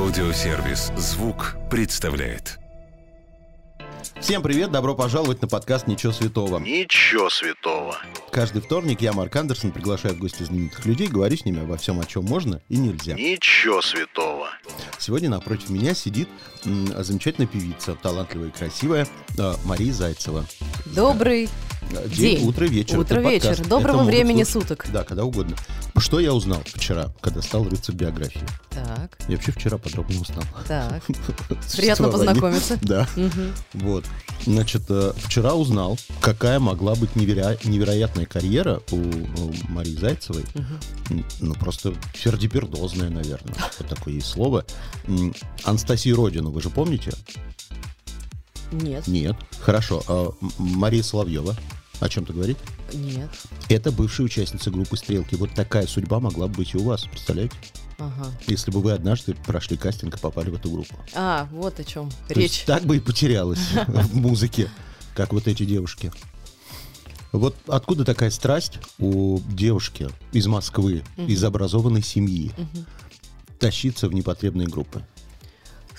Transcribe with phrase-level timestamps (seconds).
[0.00, 2.58] Аудиосервис «Звук» представляет.
[4.18, 6.58] Всем привет, добро пожаловать на подкаст «Ничего святого».
[6.58, 7.98] Ничего святого.
[8.32, 12.00] Каждый вторник я, Марк Андерсон, приглашаю в гости знаменитых людей, говорю с ними обо всем,
[12.00, 13.12] о чем можно и нельзя.
[13.12, 14.48] Ничего святого.
[14.98, 16.30] Сегодня напротив меня сидит
[16.64, 19.06] м, замечательная певица, талантливая и красивая
[19.38, 20.46] э, Мария Зайцева.
[20.86, 21.50] Добрый
[21.92, 22.46] Э, День.
[22.46, 22.98] утро, вечер.
[22.98, 23.60] Утро, вечер.
[23.66, 24.86] Доброго Это времени слушать- суток.
[24.92, 25.56] Да, когда угодно.
[25.98, 28.40] Что я узнал вчера, когда стал рыться в биографии?
[28.70, 30.42] Так, Я вообще вчера подробно узнал.
[30.66, 31.02] так.
[31.76, 32.78] Приятно познакомиться.
[32.82, 33.08] Да.
[33.16, 33.52] Мгм.
[33.74, 34.04] Вот.
[34.46, 40.44] Значит, э, вчера узнал, какая могла быть неверо- невероятная карьера у, у Марии Зайцевой.
[41.10, 43.54] М, Ну, просто фердипердозная, наверное.
[43.78, 44.64] Вот такое есть слово.
[45.06, 47.12] М, Анастасию Родину, вы же помните?
[48.72, 49.34] Нет, Нет.
[49.60, 50.02] Хорошо.
[50.06, 51.56] А Мария Соловьева.
[52.00, 52.58] О чем-то говорит?
[52.92, 53.28] нет.
[53.68, 55.34] Это бывшая участница группы «Стрелки».
[55.34, 57.54] Вот такая судьба могла бы быть и у вас, представляете?
[57.98, 58.32] Ага.
[58.46, 60.94] Если бы вы однажды прошли кастинг и попали в эту группу.
[61.14, 62.64] А, вот о чем То есть речь.
[62.64, 64.70] так бы и потерялась в музыке,
[65.14, 66.10] как вот эти девушки.
[67.32, 72.50] Вот откуда такая страсть у девушки из Москвы, из образованной семьи,
[73.58, 75.04] тащиться в непотребные группы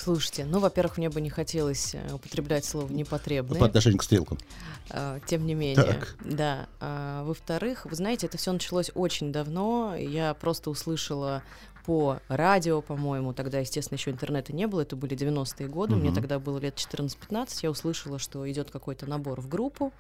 [0.04, 3.60] Слушайте, ну, во-первых, мне бы не хотелось э, употреблять слово непотребное.
[3.60, 4.40] по отношению к стрелкам?
[4.90, 6.16] А, Тем не менее, Так.
[6.26, 6.68] да.
[6.80, 9.96] А, Во-вторых, вы знаете, это все началось очень давно.
[9.96, 11.44] Я просто услышала
[11.86, 16.16] по радио, по-моему, тогда, естественно, еще интернета не было, это были 90-е годы, мне Мгм.
[16.16, 19.92] тогда было лет 14-15, я услышала, что идет какой-то набор в группу,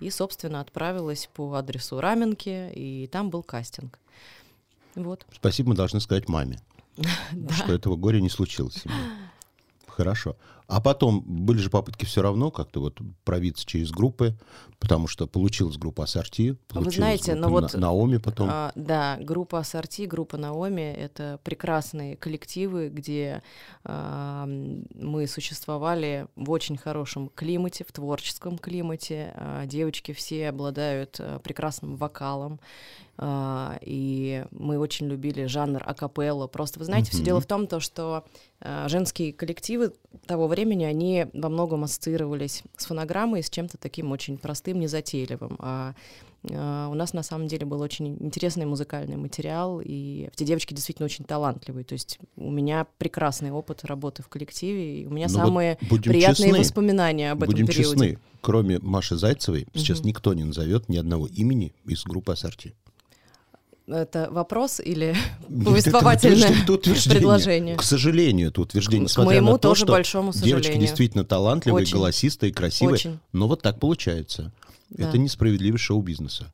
[0.00, 3.98] и, собственно, отправилась по адресу Раменки, и там был кастинг.
[4.94, 5.26] Вот.
[5.34, 6.58] Спасибо мы должны сказать маме,
[7.50, 8.84] что этого горя не случилось.
[9.96, 10.36] Хорошо.
[10.68, 14.36] А потом были же попытки все равно как-то вот пробиться через группы,
[14.80, 18.48] потому что получилась группа Ассорти, получилась знаете, группа ну вот, На- Наоми потом.
[18.50, 23.42] А, да, группа Ассорти, группа Наоми— это прекрасные коллективы, где
[23.84, 29.32] а, мы существовали в очень хорошем климате, в творческом климате.
[29.36, 32.58] А, девочки все обладают а, прекрасным вокалом,
[33.18, 36.48] а, и мы очень любили жанр акапелла.
[36.48, 37.24] Просто, вы знаете, все Мгм.
[37.24, 38.24] дело в том, то, что
[38.60, 39.92] а, женские коллективы
[40.26, 45.56] того времени, они во многом ассоциировались с фонограммой, с чем-то таким очень простым, незатейливым.
[45.58, 45.94] А
[46.52, 51.06] а, у нас на самом деле был очень интересный музыкальный материал, и эти девочки действительно
[51.06, 51.84] очень талантливые.
[51.84, 55.78] То есть у меня прекрасный опыт работы в коллективе, и у меня Ну вот самые
[55.82, 56.58] будем приятные честны.
[56.60, 57.88] воспоминания об этом Будем периоде.
[57.90, 60.08] честны, кроме Маши Зайцевой, сейчас Мгм.
[60.08, 62.74] никто не назовет ни одного имени из группы Ассорти.
[63.86, 65.14] Это вопрос или
[65.48, 67.76] повествовательное это это предложение?
[67.76, 69.08] К сожалению, это утверждение.
[69.08, 70.80] К моему на то, тоже что большому девочки сожалению.
[70.88, 71.94] действительно талантливые, Очень.
[71.96, 72.94] голосистые, красивые.
[72.94, 73.18] Очень.
[73.32, 74.52] Но вот так получается.
[74.90, 75.08] Да.
[75.08, 76.52] Это несправедливость шоу-бизнеса.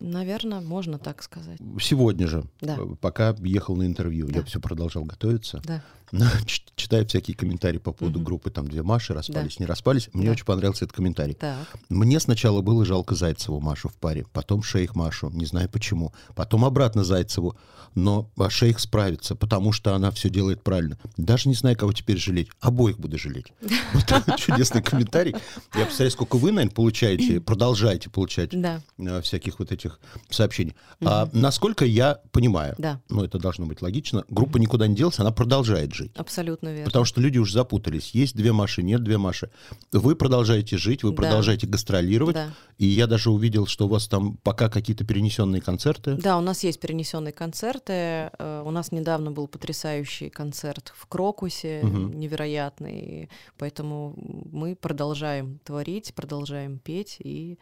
[0.00, 1.58] Наверное, можно так сказать.
[1.80, 2.76] Сегодня же, Да.
[2.78, 4.44] э, пока ехал на интервью, я Да.
[4.44, 5.82] все продолжал готовиться, Да.
[6.46, 8.26] ч- читая всякие комментарии по поводу Мгм.
[8.26, 9.64] группы, там две Маши распались, Да.
[9.64, 10.32] не распались, мне Да.
[10.32, 11.34] очень понравился этот комментарий.
[11.34, 11.58] Так.
[11.88, 16.64] Мне сначала было жалко Зайцеву Машу в паре, потом Шейх Машу, не знаю почему, потом
[16.64, 17.56] обратно Зайцеву,
[17.94, 20.98] но а, Шейх справится, потому что она все делает правильно.
[21.16, 23.46] Даже не знаю, кого теперь жалеть, обоих буду жалеть.
[23.94, 25.32] Вот чудесный комментарий.
[25.74, 30.00] Я представляю, сколько вы, наверное, получаете, продолжаете получать э, всяких вот этих
[30.30, 30.74] сообщений.
[31.04, 32.74] А насколько я понимаю,
[33.08, 36.03] ну это должно быть логично, группа никуда не делась, она продолжает жить.
[36.14, 36.84] Абсолютно верно.
[36.86, 38.10] Потому что люди уже запутались.
[38.12, 39.50] Есть две Маши, нет две Маши.
[39.92, 41.16] Вы продолжаете жить, вы Да.
[41.16, 42.34] продолжаете гастролировать.
[42.34, 42.50] Да.
[42.78, 46.14] И я даже увидел, что у вас там пока какие-то перенесенные концерты.
[46.14, 47.92] Да, у нас есть перенесенные концерты.
[48.38, 52.18] Э, У нас недавно был потрясающий концерт в Крокусе, Мгм.
[52.18, 53.28] невероятный.
[53.58, 54.14] Поэтому
[54.50, 57.16] мы продолжаем творить, продолжаем петь.
[57.20, 57.58] И,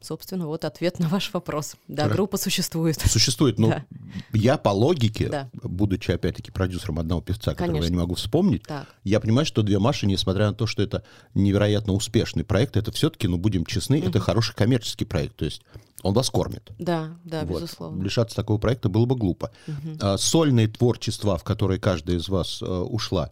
[0.00, 1.76] собственно, вот ответ на ваш вопрос.
[1.88, 2.16] Да, Хорошо.
[2.16, 3.00] группа существует.
[3.00, 3.84] Существует, но Да.
[4.32, 5.50] я по логике, Да.
[5.62, 8.86] будучи опять-таки продюсером одного певца, которого я не могу вспомнить, Так.
[9.04, 11.02] я понимаю, что «Две Маши», несмотря на то, что это
[11.34, 15.36] невероятно успешный проект, это все-таки, ну, будем честны, это хороший коммерческий проект.
[15.36, 15.62] То есть
[16.02, 16.70] он вас кормит.
[16.78, 17.62] Да, да, Вот.
[17.62, 18.02] безусловно.
[18.02, 19.50] Лишаться такого проекта было бы глупо.
[19.66, 19.98] Мгм.
[20.00, 23.30] А, сольные творчества, в которые каждая из вас э, ушла,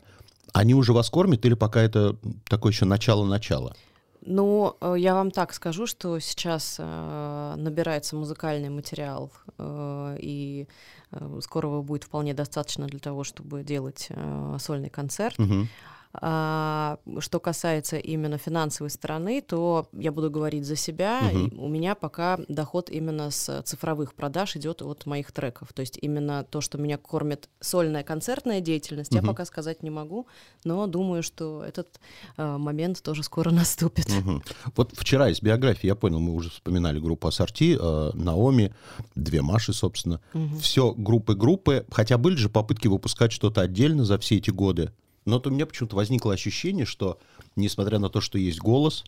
[0.53, 2.17] они уже вас кормят или пока это
[2.49, 3.77] такое еще начало-начало?
[4.27, 10.67] Ну, э, я вам так скажу, что сейчас э, набирается музыкальный материал, э, и
[11.13, 15.39] э, скоро его будет вполне достаточно для того, чтобы делать э, сольный концерт.
[15.39, 15.69] Мгм.
[15.87, 21.21] А, что касается именно финансовой стороны, то я буду говорить за себя.
[21.23, 21.59] Мгм.
[21.59, 25.73] У меня пока доход именно с цифровых продаж идет от моих треков.
[25.73, 29.29] То есть именно то, что меня кормит сольная концертная деятельность, я Мгм.
[29.29, 30.27] пока сказать не могу,
[30.65, 32.01] но думаю, что этот
[32.37, 34.09] а, момент тоже скоро наступит.
[34.09, 34.43] Мгм.
[34.77, 38.73] Вот вчера из биографии, я понял, мы уже вспоминали группу Ассорти, э, Наоми,
[39.15, 40.21] две Маши, собственно.
[40.33, 40.59] Мгм.
[40.59, 44.93] Все группы-группы, хотя были же попытки выпускать что-то отдельно за все эти годы.
[45.25, 47.19] Но вот у меня почему-то возникло ощущение, что,
[47.57, 49.05] несмотря на то, что есть голос,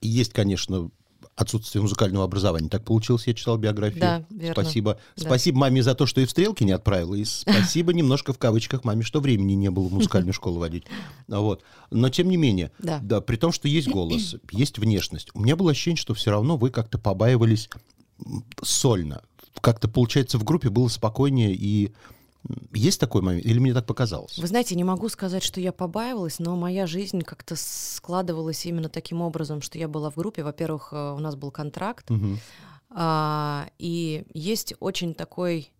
[0.00, 0.90] и есть, конечно,
[1.36, 2.68] отсутствие музыкального образования.
[2.68, 4.00] Так получилось, я читал биографию.
[4.00, 4.62] Да, верно.
[4.62, 4.98] Спасибо.
[5.16, 5.22] Да.
[5.24, 7.14] Спасибо маме за то, что и в стрелки не отправила.
[7.14, 10.84] И спасибо немножко в кавычках маме, что времени не было в музыкальную школу водить.
[11.26, 11.62] Вот.
[11.90, 13.00] Но тем не менее, Да.
[13.02, 15.30] да, при том, что есть голос, есть внешность.
[15.34, 17.68] У меня было ощущение, что все равно вы как-то побаивались
[18.62, 19.22] сольно.
[19.60, 21.92] Как-то, получается, в группе было спокойнее и
[22.72, 23.44] есть такой момент?
[23.46, 24.38] Или мне так показалось?
[24.38, 29.20] Вы знаете, не могу сказать, что я побаивалась, но моя жизнь как-то складывалась именно таким
[29.22, 30.42] образом, что я была в группе.
[30.42, 32.38] Во-первых, э, у нас был контракт, Мгм.
[32.90, 35.70] а, и есть очень такой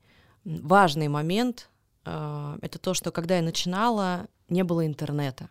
[0.45, 1.71] важный момент.
[2.07, 5.49] а, это то, что когда я начинала, не было интернета.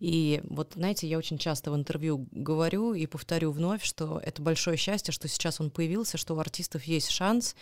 [0.00, 4.76] И вот, знаете, я очень часто в интервью говорю и повторю вновь, что это большое
[4.76, 7.54] счастье, что сейчас он появился, что у артистов есть шанс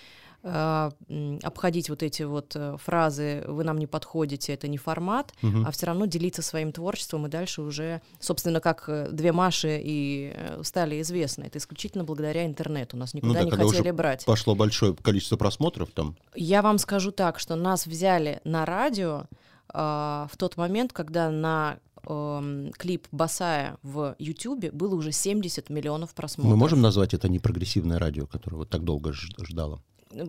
[0.46, 5.66] обходить вот эти вот э, фразы «вы нам не подходите», это не формат, Мгм.
[5.66, 10.32] а все равно делиться своим творчеством и дальше уже, собственно, как э, две Маши и
[10.34, 11.44] э, стали известны.
[11.44, 12.96] Это исключительно благодаря интернету.
[12.96, 14.24] Нас никуда Ну да, не хотели брать.
[14.24, 16.16] Пошло большое количество просмотров там.
[16.34, 19.24] Я вам скажу так, что нас взяли на радио
[19.68, 26.14] а, в тот момент, когда на эм, клип Басая в Ютубе было уже 70 миллионов
[26.14, 26.50] просмотров.
[26.50, 29.82] Мы можем назвать это непрогрессивное радио, которое вот так долго ждало?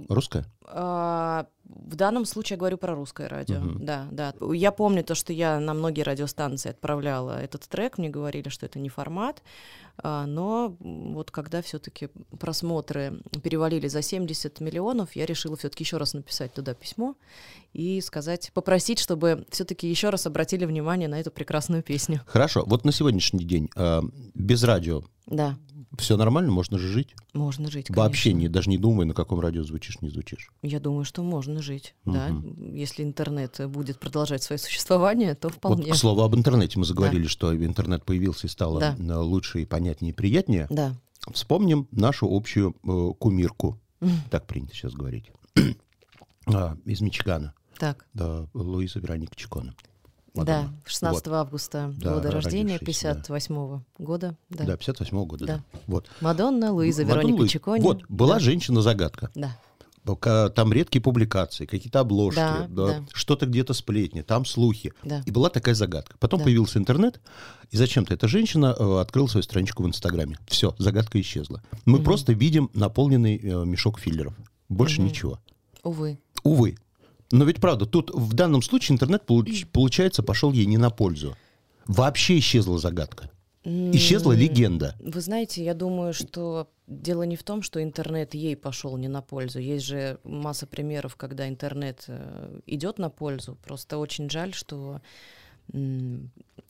[0.10, 0.46] Русское?
[0.66, 3.60] А, В данном случае я говорю про русское радио.
[3.60, 3.86] Мгм.
[3.86, 4.34] Да, да.
[4.54, 8.80] Я помню то, что я на многие радиостанции отправляла этот трек, мне говорили, что это
[8.80, 9.44] не формат.
[9.98, 12.10] А, Но вот когда все-таки
[12.40, 17.16] просмотры перевалили за 70 миллионов, я решила все-таки еще раз написать туда письмо
[17.74, 22.22] и сказать, попросить, чтобы все-таки еще раз обратили внимание на эту прекрасную песню.
[22.26, 22.64] Хорошо.
[22.66, 24.02] Вот на сегодняшний день э,
[24.34, 25.56] без радио Да,
[25.98, 27.16] все нормально, можно же жить?
[27.34, 27.90] можно жить.
[27.90, 28.40] Вообще конечно.
[28.42, 30.52] не, даже не думай, на каком радио звучишь, не звучишь.
[30.62, 32.30] Я думаю, что можно жить, да.
[32.30, 32.74] Мгм.
[32.76, 35.86] Если интернет будет продолжать свое существование, то вполне.
[35.86, 36.80] Вот, к слову, об интернете.
[36.80, 39.20] Мы заговорили, что интернет появился и стало Да.
[39.22, 40.68] лучше и понятнее и приятнее.
[40.70, 40.96] Да.
[41.34, 43.80] Вспомним нашу общую э, кумирку,
[44.32, 45.32] так принято сейчас говорить,
[46.46, 49.76] А, из Мичигана, Так, да, Луиза Вероника Чикона.
[50.46, 50.82] Да, Мадонна.
[50.86, 53.22] 16 августа Да, года рождения, родившаяся, да.
[53.22, 54.36] 58 года.
[54.50, 54.64] Да.
[54.66, 55.56] Да, 58 года, да.
[55.58, 55.64] Да.
[55.88, 56.08] Вот.
[56.22, 57.54] Мадонна, Луиза Мадонна Вероника Луиза.
[57.54, 57.82] Чикони.
[57.84, 58.40] Вот, была да.
[58.40, 59.32] женщина-загадка.
[59.36, 59.58] Да,
[60.56, 63.06] Там редкие публикации, какие-то обложки, Да, да, да.
[63.14, 64.94] что-то где-то сплетни, там слухи.
[65.04, 65.22] да.
[65.26, 66.16] И была такая загадка.
[66.20, 66.46] Потом Да.
[66.46, 67.20] появился интернет,
[67.72, 70.38] и зачем-то эта женщина э, открыла свою страничку в Инстаграме.
[70.48, 71.62] Все, загадка исчезла.
[71.86, 72.06] Мы Мгм.
[72.06, 74.34] просто видим наполненный э, мешок филлеров.
[74.70, 75.10] Больше Мгм.
[75.10, 75.40] ничего.
[75.84, 76.18] Увы.
[76.44, 76.78] Увы.
[77.32, 81.36] Но ведь правда, тут в данном случае интернет, получ- получается, пошел ей не на пользу.
[81.86, 83.30] Вообще исчезла загадка.
[83.64, 84.96] Исчезла легенда.
[85.00, 89.22] Вы знаете, я думаю, что дело не в том, что интернет ей пошел не на
[89.22, 89.60] пользу.
[89.60, 93.58] Есть же масса примеров, когда интернет э, идет на пользу.
[93.66, 95.02] Просто очень жаль, что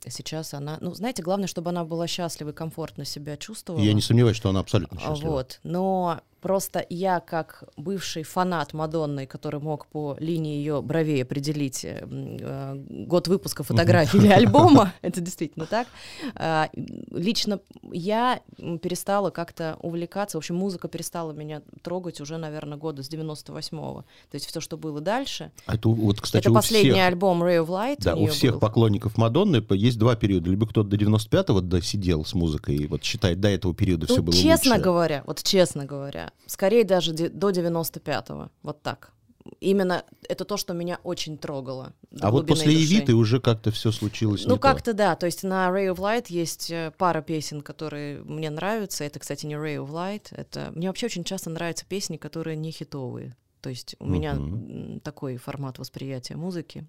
[0.06, 0.78] сейчас она...
[0.80, 3.82] Ну, знаете, главное, чтобы она была счастлива и комфортно себя чувствовала.
[3.82, 5.30] Я не сомневаюсь, что она абсолютно А, счастлива.
[5.30, 5.60] Вот.
[5.62, 12.06] Но просто я, как бывший фанат Мадонны, который мог по линии ее бровей определить э,
[12.08, 15.88] э, год выпуска фотографии или альбома, это действительно так,
[16.34, 16.70] а,
[17.10, 17.60] лично
[17.92, 18.40] я
[18.82, 24.04] перестала как-то увлекаться, в общем, музыка перестала меня трогать уже, наверное, года с 98-го.
[24.30, 25.50] То есть все, что было дальше.
[25.66, 27.96] А это вот, кстати, это последний всех, альбом Ray of Light.
[28.00, 28.60] да, у всех был.
[28.60, 30.50] поклонников Мадонны есть два периода.
[30.50, 34.22] Либо кто-то до 95-го досидел с музыкой и вот считает, до этого периода Ну, все
[34.22, 34.82] было честно лучше.
[34.84, 39.12] говоря, вот честно говоря, скорее даже до 95-го, вот так.
[39.60, 41.94] Именно это то, что меня очень трогало.
[42.20, 42.78] А вот после души.
[42.80, 45.16] Евиты уже как-то все случилось Ну, как-то да.
[45.16, 49.04] То есть на Ray of Light есть э, пара песен, которые мне нравятся.
[49.04, 50.26] Это, кстати, не Ray of Light.
[50.32, 50.70] Это...
[50.74, 53.34] Мне вообще очень часто нравятся песни, которые не хитовые.
[53.62, 54.92] То есть у меня Мгм.
[54.94, 56.86] м, такой формат восприятия музыки.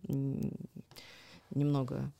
[1.55, 2.12] Немного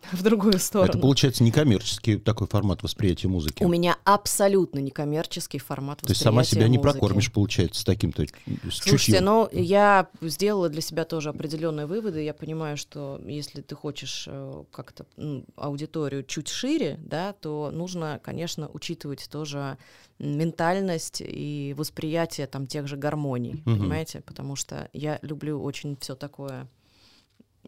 [0.12, 0.90] в другую сторону.
[0.90, 3.62] Это получается некоммерческий такой формат восприятия музыки.
[3.62, 6.92] У меня абсолютно некоммерческий формат То есть сама восприятия себя не музыки.
[6.98, 8.30] прокормишь, получается, с таким-то с
[8.78, 9.24] Слушайте, чутьем.
[9.24, 12.22] ну я сделала для себя тоже определенные выводы.
[12.22, 18.20] Я понимаю, что если ты хочешь э, как-то м, аудиторию чуть шире, да, то нужно,
[18.22, 19.78] конечно, учитывать тоже
[20.18, 23.78] ментальность и восприятие там тех же гармоний, Мгм.
[23.78, 24.20] понимаете?
[24.20, 26.66] Потому что я люблю очень все такое,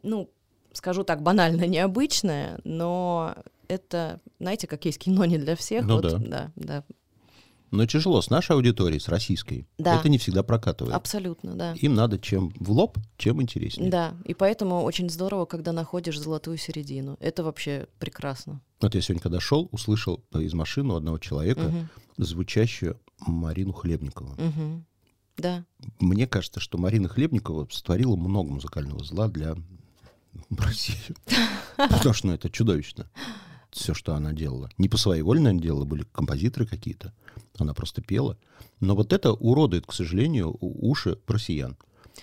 [0.02, 0.30] ну
[0.72, 3.34] скажу так, банально необычное, но
[3.68, 5.84] это, знаете, как есть кино не для всех.
[5.86, 6.18] Ну вот, да.
[6.18, 6.84] да, да,
[7.70, 9.66] Но тяжело с нашей аудиторией, с российской.
[9.78, 9.98] Да.
[9.98, 10.94] Это не всегда прокатывает.
[10.94, 11.72] абсолютно, да.
[11.74, 13.90] Им надо чем в лоб, чем интереснее.
[13.90, 17.16] Да, и поэтому очень здорово, когда находишь золотую середину.
[17.20, 18.60] Это вообще прекрасно.
[18.80, 24.34] Вот я сегодня, когда шел, услышал из машины у одного человека Мгм, звучащую Марину Хлебникову.
[24.36, 24.84] мгм.
[25.36, 25.64] Да,
[26.00, 29.54] Мне кажется, что Марина Хлебникова створила много музыкального зла для
[30.50, 31.14] России.
[31.76, 33.08] Потому что ну, это чудовищно.
[33.70, 34.68] Все, что она делала.
[34.78, 37.12] Не по своей воле, наверное, делала, были композиторы какие-то.
[37.58, 38.36] Она просто пела.
[38.80, 41.76] Но вот это уродует, к сожалению, уши россиян.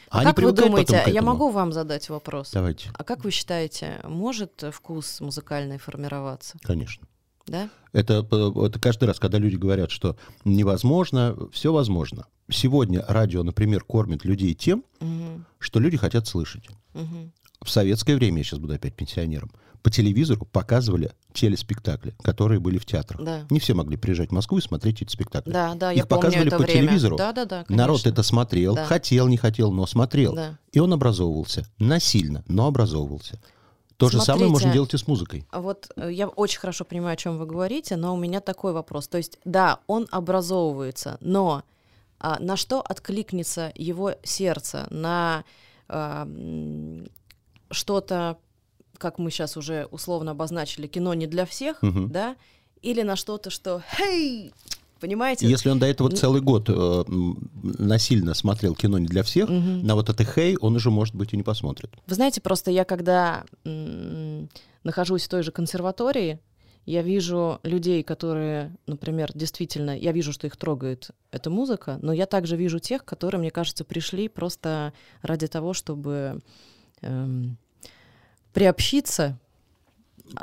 [0.09, 2.51] А как вы думаете, я могу вам задать вопрос?
[2.51, 6.57] Давайте, А как вы считаете, может вкус музыкальный формироваться?
[6.63, 7.07] конечно.
[7.45, 7.69] Да?
[7.93, 8.27] Это,
[8.65, 12.25] это каждый раз, когда люди говорят, что невозможно, все возможно.
[12.49, 16.65] Сегодня радио, например, кормит людей тем, Мгм, что люди хотят слышать.
[16.93, 17.31] мгм.
[17.63, 19.51] В советское время, я сейчас буду опять пенсионером,
[19.83, 23.23] по телевизору показывали телеспектакли, которые были в театрах.
[23.23, 23.45] Да.
[23.49, 25.51] Не все могли приезжать в Москву и смотреть эти спектакли.
[25.51, 26.81] Да, да, Их я показывали по время.
[26.81, 27.15] телевизору.
[27.15, 27.65] Да, да, да.
[27.69, 28.85] Народ это смотрел, Да.
[28.85, 30.33] хотел, не хотел, но смотрел.
[30.33, 30.57] Да.
[30.71, 31.67] И он образовывался.
[31.79, 33.39] Насильно, но образовывался.
[33.97, 34.51] То же самое Смотрите.
[34.51, 35.47] можно делать и с музыкой.
[35.51, 39.07] Вот э, я очень хорошо понимаю, о чем вы говорите, но у меня такой вопрос.
[39.07, 41.63] То есть, да, он образовывается, но
[42.19, 44.85] а, на что откликнется его сердце?
[44.91, 45.45] На
[45.87, 46.27] а,
[47.71, 48.38] что-то,
[48.97, 52.09] как мы сейчас уже условно обозначили, кино не для всех, Мгм.
[52.09, 52.36] да?
[52.81, 54.53] Или на что-то, что «Хей!»
[55.00, 55.47] Понимаете?
[55.47, 57.03] Если он до этого целый год э,
[57.63, 59.86] насильно смотрел кино не для всех, Мгм.
[59.86, 61.91] на вот это хей он уже, может быть, и не посмотрит.
[62.07, 64.50] Вы знаете, просто я когда м,
[64.83, 66.39] нахожусь в той же консерватории,
[66.86, 72.25] я вижу людей, которые, например, действительно, я вижу, что их трогает эта музыка, но я
[72.25, 76.39] также вижу тех, которые, мне кажется, пришли просто ради того, чтобы
[77.01, 77.58] эм,
[78.54, 79.38] приобщиться.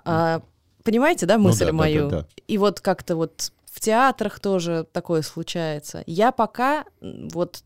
[0.05, 0.41] А,
[0.83, 2.09] понимаете, да, Ну мысль да, да, да, мою?
[2.11, 2.27] да.
[2.49, 6.03] И вот как-то вот в театрах тоже такое случается.
[6.07, 7.63] Я пока вот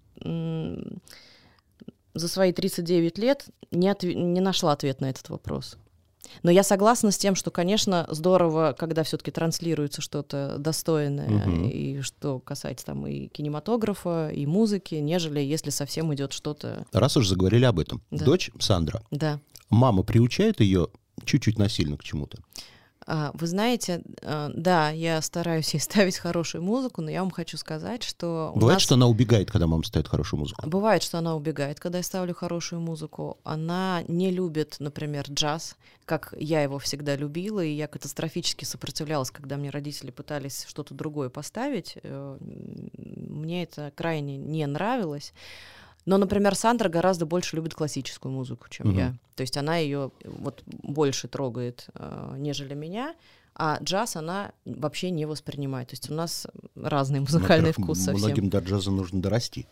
[2.14, 5.76] за свои 39 лет не, отве- не нашла ответ на этот вопрос.
[6.42, 11.68] Но я согласна с тем, что, конечно, здорово, когда все-таки транслируется что-то достойное, Мгм.
[11.68, 16.86] и что касается там и кинематографа, и музыки, нежели если совсем идет что-то.
[16.92, 18.02] Раз уж заговорили об этом.
[18.10, 18.24] Да.
[18.24, 19.02] Дочь Сандра.
[19.10, 19.40] Да.
[19.70, 20.88] Мама приучает ее
[21.24, 22.38] чуть-чуть насильно к чему-то.
[23.10, 27.56] А, Вы знаете, а, да, я стараюсь ей ставить хорошую музыку, но я вам хочу
[27.56, 30.68] сказать, что Бывает, нас- что она убегает, когда мама ставит хорошую музыку.
[30.68, 33.38] Бывает, что она убегает, когда я ставлю хорошую музыку.
[33.44, 39.56] Она не любит, например, джаз, как я его всегда любила, и я катастрофически сопротивлялась, когда
[39.56, 41.96] мне родители пытались что-то другое поставить.
[42.02, 42.36] Э,
[42.98, 45.32] Мне это крайне не нравилось.
[46.08, 48.98] Но, например, Сандра гораздо больше любит классическую музыку, чем Мгм.
[48.98, 49.14] я.
[49.36, 53.14] То есть она ее вот больше трогает, э, нежели меня.
[53.54, 55.88] А джаз она вообще не воспринимает.
[55.88, 58.26] То есть у нас разный музыкальный Во-первых, вкус совсем.
[58.26, 59.66] Многим до джаза нужно дорасти.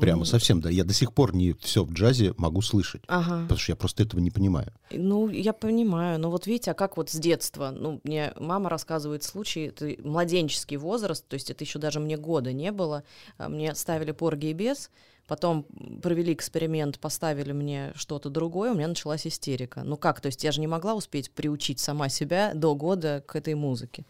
[0.00, 0.70] Прямо совсем, да.
[0.70, 3.02] Я до сих пор не все в джазе могу слышать.
[3.06, 3.42] Ага.
[3.42, 4.72] Потому что я просто этого не понимаю.
[4.90, 7.70] Ну, я понимаю, но вот видите, а как вот с детства?
[7.70, 12.52] Ну, мне мама рассказывает случай, это младенческий возраст, то есть это еще даже мне года
[12.52, 13.04] не было.
[13.38, 14.90] А Мне ставили порги и без,
[15.26, 15.64] потом
[16.02, 19.82] провели эксперимент, поставили мне что-то другое, у меня началась истерика.
[19.84, 23.36] Ну как, то есть я же не могла успеть приучить сама себя до года к
[23.36, 24.04] этой музыке.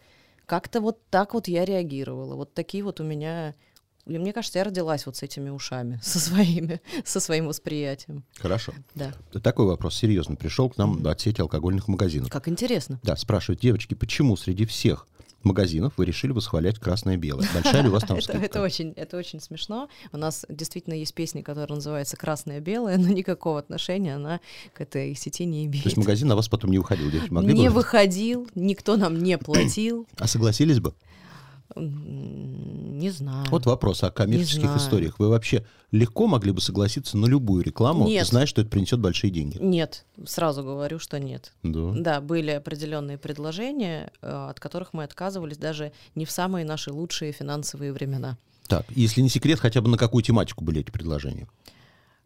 [0.45, 2.35] Как-то вот так вот я реагировала.
[2.35, 3.55] Вот такие вот у меня...
[4.07, 8.23] и Мне кажется, я родилась вот с этими ушами, со своими, со своим восприятием.
[8.39, 8.73] Хорошо.
[8.95, 9.13] Да.
[9.41, 12.29] Такой вопрос серьезно пришел к нам от сети алкогольных магазинов.
[12.29, 12.99] Как интересно.
[13.03, 15.07] Да, спрашивают, девочки, почему среди всех
[15.43, 17.47] магазинов вы решили восхвалять красное-белое?
[17.53, 18.45] Большая ли у вас там это, скидка?
[18.45, 19.89] это очень, это очень смешно.
[20.11, 24.39] У нас действительно есть песня, которая называется «Красное белое», но никакого отношения она
[24.73, 25.83] к этой сети не имеет.
[25.83, 27.31] То есть магазин на вас потом не выходил, девочки?
[27.31, 27.75] Могли не бы?
[27.75, 30.07] выходил, никто нам не платил.
[30.17, 30.93] А согласились бы?
[31.75, 33.45] Не знаю.
[33.49, 35.19] Вот вопрос о коммерческих историях.
[35.19, 38.27] Вы вообще легко могли бы согласиться на любую рекламу, Нет.
[38.27, 39.57] зная, что это принесет большие деньги?
[39.59, 41.53] Нет, сразу говорю, что нет.
[41.63, 41.93] Да.
[41.95, 47.31] Да, были определенные предложения, э, от которых мы отказывались даже не в самые наши лучшие
[47.31, 48.37] финансовые времена.
[48.67, 51.47] Так, если не секрет, хотя бы на какую тематику были эти предложения?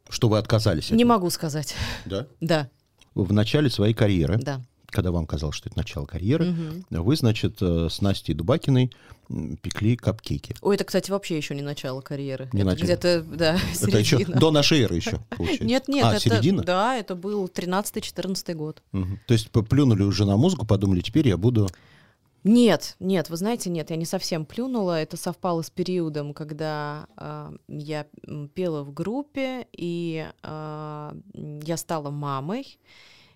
[0.10, 1.08] Что вы отказались от Не них?
[1.08, 1.76] могу сказать.
[2.06, 2.28] Да?
[2.42, 2.70] Да,
[3.14, 4.62] В начале своей карьеры, да.
[4.92, 6.86] Когда вам казалось, что это начало карьеры, Мгм.
[6.90, 8.92] вы, значит, э, с Настей Дубакиной
[9.62, 10.56] пекли капкейки.
[10.62, 12.50] Ой, это, кстати, вообще еще не начало карьеры.
[12.54, 12.86] Не это начало.
[12.86, 14.40] где-то, да, Это еще середина.
[14.40, 15.64] до нашей эры еще, получается.
[15.66, 16.64] Нет, нет, а, это, середина?
[16.64, 18.82] да, это был 13-14 год.
[18.92, 19.20] Мгм.
[19.28, 21.70] То есть поплюнули уже на музыку, подумали, теперь я буду
[22.44, 25.00] Нет, нет, вы знаете, нет, я не совсем плюнула.
[25.00, 28.08] Это совпало с периодом, когда э, я
[28.56, 31.12] пела в группе, и э,
[31.64, 32.80] я стала мамой,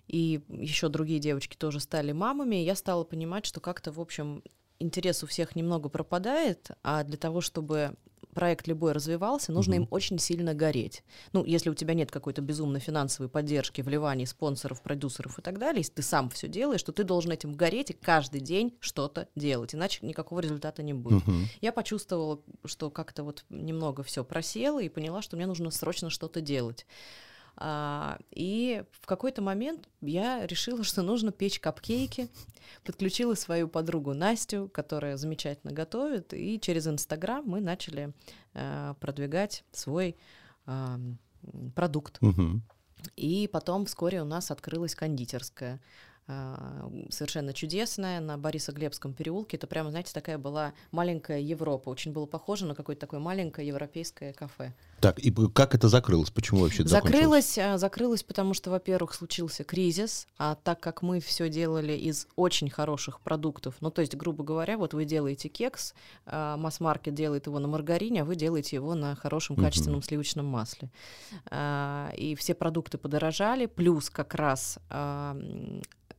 [0.06, 4.42] и еще другие девочки тоже стали мамами, я стала понимать, что как-то, в общем,
[4.78, 7.94] интерес у всех немного пропадает, а для того, чтобы
[8.36, 9.76] проект любой развивался, нужно mm-hmm.
[9.76, 11.02] им очень сильно гореть.
[11.32, 15.80] Ну, если у тебя нет какой-то безумной финансовой поддержки, вливаний спонсоров, продюсеров и так далее,
[15.80, 19.74] если ты сам все делаешь, то ты должен этим гореть и каждый день что-то делать,
[19.74, 21.24] иначе никакого результата не будет.
[21.24, 21.44] Mm-hmm.
[21.62, 26.42] Я почувствовала, что как-то вот немного все просело и поняла, что мне нужно срочно что-то
[26.42, 26.86] делать.
[27.58, 32.28] А, и в какой-то момент я решила, что нужно печь капкейки.
[32.84, 38.12] Подключила свою подругу Настю, которая замечательно готовит, и через Инстаграм мы начали
[38.54, 40.16] а, продвигать свой
[40.66, 40.98] а,
[41.74, 42.18] продукт.
[42.20, 42.60] Угу.
[43.16, 45.80] И потом вскоре у нас открылась кондитерская.
[46.28, 49.56] А, совершенно чудесная на Борисоглебском переулке.
[49.56, 51.88] Это прямо, знаете, такая была маленькая Европа.
[51.88, 54.72] Очень было похоже на какое-то такое маленькое европейское кафе.
[55.00, 56.30] Так, и как это закрылось?
[56.30, 57.54] Почему вообще это закрылось?
[57.54, 57.80] Закончилось?
[57.80, 63.20] Закрылось, потому что, во-первых, случился кризис, а так как мы все делали из очень хороших
[63.20, 67.68] продуктов, ну, то есть, грубо говоря, вот вы делаете кекс, а масс-маркет делает его на
[67.68, 70.06] маргарине, а вы делаете его на хорошем качественном угу.
[70.06, 70.90] сливочном масле.
[71.50, 74.80] А, и все продукты подорожали, плюс как раз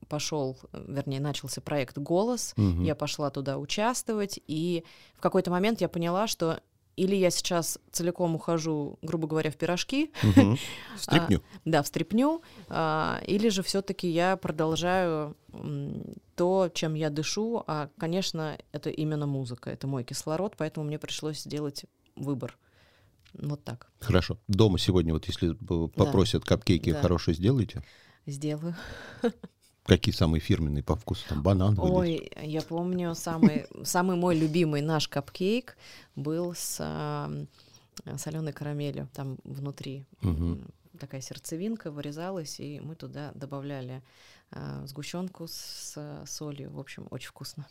[0.07, 2.81] пошел, вернее, начался проект «Голос», угу.
[2.83, 4.83] я пошла туда участвовать, и
[5.15, 6.59] в какой-то момент я поняла, что
[6.97, 10.57] или я сейчас целиком ухожу, грубо говоря, в пирожки, угу.
[10.97, 11.37] в стрипню.
[11.39, 15.37] а, да, в стрипню, а, или же все-таки я продолжаю
[16.35, 21.41] то, чем я дышу, а, конечно, это именно музыка, это мой кислород, поэтому мне пришлось
[21.41, 21.85] сделать
[22.15, 22.57] выбор.
[23.33, 23.87] Вот так.
[23.99, 24.39] Хорошо.
[24.47, 26.47] Дома сегодня, вот если попросят да.
[26.47, 27.01] капкейки да.
[27.01, 27.83] хорошие, сделайте?
[28.25, 28.75] Сделаю.
[29.87, 31.23] Какие самые фирменные по вкусу?
[31.29, 35.77] Там банан Ой, я помню, самый, самый мой любимый наш капкейк
[36.15, 39.07] был с э, соленой карамелью.
[39.13, 40.59] Там внутри угу.
[40.99, 44.03] такая сердцевинка вырезалась, и мы туда добавляли
[44.51, 46.71] э, сгущенку с э, солью.
[46.71, 47.65] В общем, очень вкусно.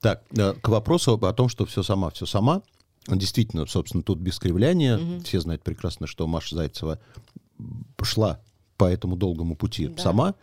[0.00, 2.62] Так, э, к вопросу о том, что все сама, все сама.
[3.06, 4.98] Действительно, собственно, тут без кривляния.
[4.98, 5.20] Угу.
[5.20, 6.98] Все знают прекрасно, что Маша Зайцева
[8.02, 8.40] шла
[8.76, 10.02] по этому долгому пути да.
[10.02, 10.34] сама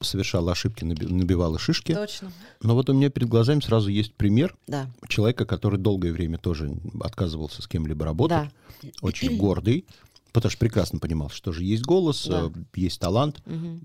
[0.00, 1.94] совершала ошибки, набивала шишки.
[1.94, 2.32] Точно.
[2.62, 4.90] Но вот у меня перед глазами сразу есть пример да.
[5.08, 8.50] человека, который долгое время тоже отказывался с кем-либо работать,
[8.82, 8.88] да.
[9.00, 9.86] очень гордый,
[10.32, 12.44] потому что прекрасно понимал, что же есть голос, да.
[12.44, 13.80] Э, есть талант, угу.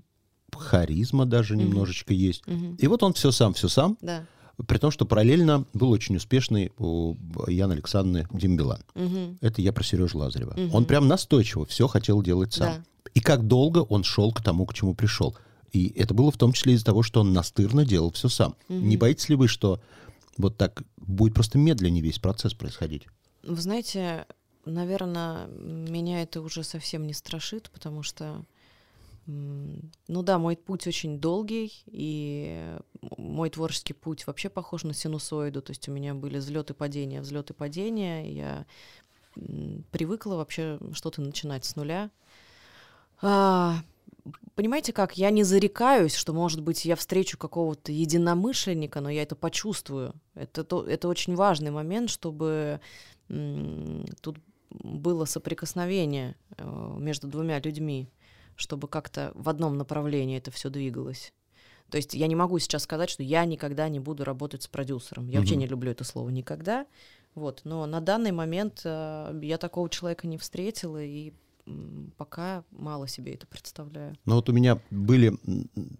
[0.56, 1.62] харизма даже угу.
[1.62, 2.46] немножечко есть.
[2.46, 2.76] Угу.
[2.78, 3.96] И вот он все сам, все сам.
[4.00, 4.26] Да.
[4.66, 7.16] При том, что параллельно был очень успешный у
[7.48, 8.84] Яны Александры Дембелан.
[8.94, 9.38] Угу.
[9.40, 10.52] Это я про Сережу Лазарева.
[10.52, 10.76] Угу.
[10.76, 12.74] Он прям настойчиво все хотел делать сам.
[12.74, 12.84] Да.
[13.14, 15.36] И как долго он шел к тому, к чему пришел.
[15.72, 18.56] И это было в том числе из-за того, что он настырно делал все сам.
[18.68, 18.78] Угу.
[18.78, 19.80] Не боитесь ли вы, что
[20.36, 23.06] вот так будет просто медленнее весь процесс происходить?
[23.42, 24.26] Вы знаете,
[24.64, 28.44] наверное, меня это уже совсем не страшит, потому что,
[29.26, 32.76] ну да, мой путь очень долгий, и
[33.16, 37.54] мой творческий путь вообще похож на синусоиду, то есть у меня были взлеты падения, взлеты
[37.54, 38.66] падения, я
[39.90, 42.10] привыкла вообще что-то начинать с нуля.
[43.22, 43.82] А,
[44.54, 49.36] понимаете как, я не зарекаюсь, что, может быть, я встречу какого-то единомышленника, но я это
[49.36, 50.14] почувствую.
[50.34, 52.80] Это, то, это очень важный момент, чтобы
[53.28, 54.38] тут
[54.70, 58.10] было соприкосновение э, между двумя людьми,
[58.56, 61.32] чтобы как-то в одном направлении это все двигалось.
[61.90, 65.28] То есть я не могу сейчас сказать, что я никогда не буду работать с продюсером.
[65.28, 65.40] Я угу.
[65.40, 66.86] вообще не люблю это слово никогда.
[67.34, 71.32] Вот, но на данный момент э, я такого человека не встретила, и
[72.16, 74.16] пока мало себе это представляю.
[74.24, 75.32] Ну вот у меня были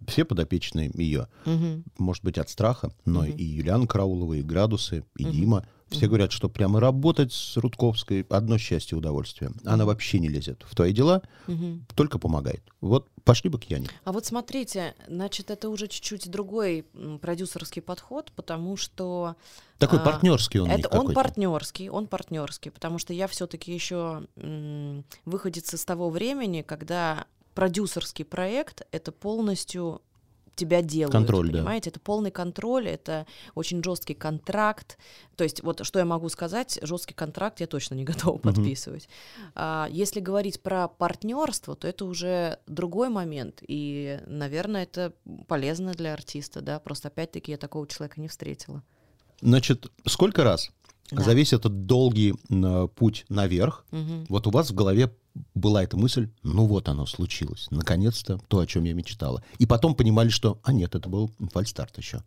[0.07, 1.83] все подопечные ее, угу.
[1.97, 3.29] может быть, от страха, но угу.
[3.29, 5.31] и Юлиана Караулова, и Градусы, и угу.
[5.31, 5.67] Дима.
[5.93, 9.51] Все говорят, что прямо работать с Рудковской одно счастье удовольствие.
[9.65, 11.79] Она вообще не лезет в твои дела, угу.
[11.95, 12.63] только помогает.
[12.81, 13.87] Вот пошли бы к Яне.
[14.03, 16.85] А вот смотрите, значит, это уже чуть-чуть другой
[17.21, 19.35] продюсерский подход, потому что
[19.77, 20.69] такой а, партнерский он.
[20.69, 26.61] Это он партнерский, он партнерский, потому что я все-таки еще м- выходец из того времени,
[26.61, 30.01] когда продюсерский проект это полностью
[30.55, 31.11] тебя делают.
[31.11, 31.89] Контроль, понимаете?
[31.89, 31.93] Да.
[31.93, 34.97] Это полный контроль, это очень жесткий контракт.
[35.35, 39.03] То есть вот что я могу сказать, жесткий контракт я точно не готова подписывать.
[39.03, 39.51] Uh-huh.
[39.55, 45.13] А, если говорить про партнерство, то это уже другой момент, и, наверное, это
[45.47, 46.79] полезно для артиста, да.
[46.79, 48.83] Просто опять-таки я такого человека не встретила.
[49.41, 50.71] Значит, сколько раз
[51.11, 51.21] да.
[51.23, 54.25] за весь этот долгий э, путь наверх, угу.
[54.29, 55.13] вот у вас в голове
[55.55, 59.43] была эта мысль, ну вот оно случилось, наконец-то то, о чем я мечтала.
[59.57, 62.23] И потом понимали, что, а нет, это был фальстарт еще.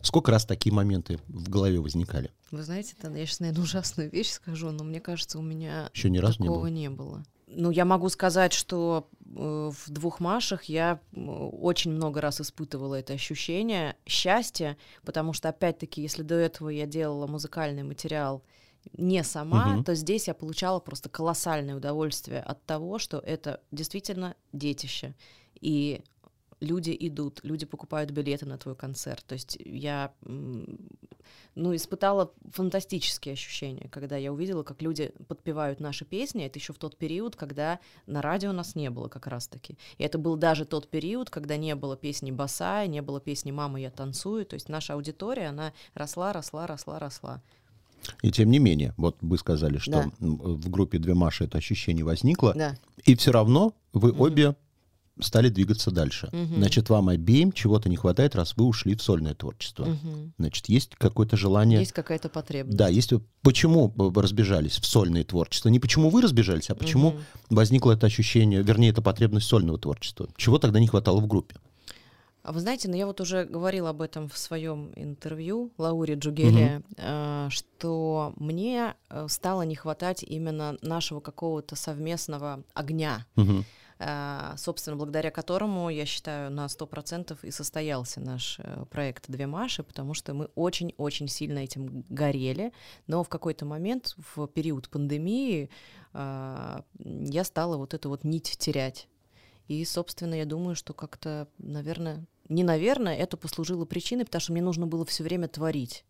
[0.00, 2.30] Сколько раз такие моменты в голове возникали?
[2.50, 6.10] Вы знаете, это, я сейчас, наверное, ужасную вещь скажу, но мне кажется, у меня Еще
[6.10, 6.66] ни разу не такого было?
[6.68, 7.24] не было.
[7.54, 13.12] Ну, я могу сказать, что э, в двух Машах я очень много раз испытывала это
[13.12, 18.42] ощущение счастья, потому что, опять-таки, если до этого я делала музыкальный материал
[18.96, 19.84] не сама, Мгм.
[19.84, 25.14] то здесь я получала просто колоссальное удовольствие от того, что это действительно детище.
[25.60, 26.02] И
[26.60, 29.24] люди идут, люди покупают билеты на твой концерт.
[29.26, 30.12] То есть я
[31.54, 36.46] ну, испытала фантастические ощущения, когда я увидела, как люди подпевают наши песни.
[36.46, 39.76] Это еще в тот период, когда на радио нас не было как раз-таки.
[39.98, 43.80] И это был даже тот период, когда не было песни «Босая», не было песни «Мама,
[43.80, 44.46] я танцую».
[44.46, 47.42] То есть наша аудитория, она росла, росла, росла, росла.
[48.22, 50.10] И тем не менее, вот вы сказали, что Да.
[50.18, 52.76] в группе «Две Маши» это ощущение возникло, Да.
[53.04, 54.20] и все равно вы Мгм.
[54.20, 54.56] обе
[55.20, 56.30] стали двигаться дальше.
[56.32, 56.56] Мгм.
[56.56, 59.84] Значит, вам обеим чего-то не хватает, раз вы ушли в сольное творчество.
[59.84, 60.32] Мгм.
[60.38, 61.80] Значит, есть какое-то желание...
[61.80, 62.76] Есть какая-то потребность.
[62.78, 63.12] Да, есть...
[63.42, 65.68] Почему разбежались в сольное творчество?
[65.68, 67.20] Не почему вы разбежались, а почему Мгм.
[67.50, 70.28] возникло это ощущение, вернее, это потребность сольного творчества?
[70.36, 71.56] Чего тогда не хватало в группе?
[72.42, 76.82] А вы знаете, ну я вот уже говорила об этом в своем интервью Лауре Джугеле,
[76.96, 83.64] э, что мне э, стало не хватать именно нашего какого-то совместного огня, Мгм.
[84.00, 89.84] э, собственно, благодаря которому, я считаю, на 100% и состоялся наш э, проект «Две Маши»,
[89.84, 92.72] потому что мы очень-очень сильно этим горели,
[93.06, 95.70] но в какой-то момент, в период пандемии,
[96.14, 99.08] я стала вот эту вот нить терять.
[99.68, 104.62] И, собственно, я думаю, что как-то, наверное, не наверное, это послужило причиной, потому что мне
[104.62, 106.04] нужно было все время творить.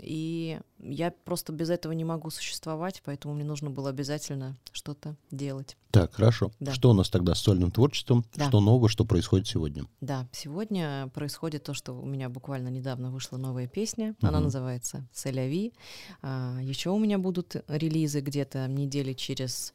[0.00, 5.76] И я просто без этого не могу существовать, поэтому мне нужно было обязательно что-то делать.
[5.90, 6.50] Так, хорошо.
[6.60, 6.72] Да.
[6.72, 8.24] Что у нас тогда с сольным творчеством?
[8.34, 8.48] Да.
[8.48, 9.84] Что нового, что происходит сегодня?
[10.00, 14.14] Да, сегодня происходит то, что у меня буквально недавно вышла новая песня.
[14.22, 14.44] Она Мгм.
[14.44, 15.74] называется «Селяви».
[16.22, 19.74] Еще у меня будут релизы где-то недели через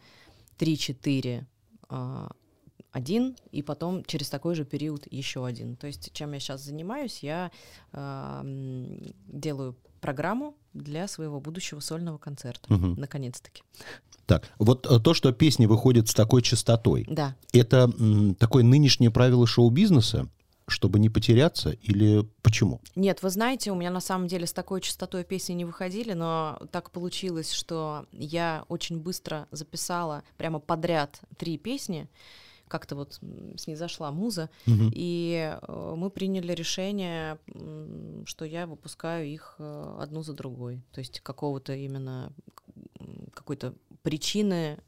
[0.57, 1.45] 3-4 а,
[2.91, 5.75] один, и потом через такой же период еще один.
[5.75, 7.51] То есть, чем я сейчас занимаюсь, я
[7.91, 12.71] а, м, делаю программу для своего будущего сольного концерта.
[12.73, 12.95] Мгм.
[12.97, 13.63] Наконец-таки.
[14.25, 17.35] Так, вот э, то, что песни выходят с такой частотой, Да.
[17.53, 20.27] это м, такое нынешнее правило шоу-бизнеса,
[20.67, 22.81] чтобы не потеряться, или почему?
[22.95, 26.59] Нет, вы знаете, у меня на самом деле с такой частотой песни не выходили, но
[26.71, 32.09] так получилось, что я очень быстро записала прямо подряд три песни.
[32.67, 33.17] Как-то вот
[33.55, 34.91] снизошла муза, Мгм.
[34.93, 37.37] и э, мы приняли решение,
[38.25, 40.81] что я выпускаю их э, одну за другой.
[40.91, 42.33] То есть какого-то именно
[43.33, 44.79] какой-то причины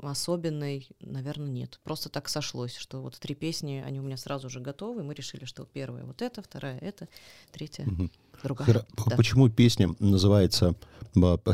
[0.00, 1.80] особенной, наверное, нет.
[1.84, 5.44] Просто так сошлось, что вот три песни, они у меня сразу же готовы, мы решили,
[5.44, 7.08] что первая вот эта, вторая это,
[7.52, 7.86] третья
[8.42, 8.68] другая.
[8.68, 9.16] Хра- Да.
[9.16, 10.74] Почему песня называется